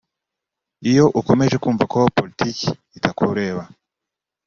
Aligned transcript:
Iyo 0.89 1.05
ukomeje 1.19 1.55
kumva 1.63 1.83
ko 1.93 1.99
politiki 2.17 2.67
itakureba 2.97 3.63